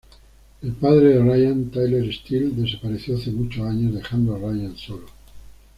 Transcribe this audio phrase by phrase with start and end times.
[0.63, 5.05] El padre de Ryan, Tyler Steele, desapareció hace muchos años dejando a Ryan solo.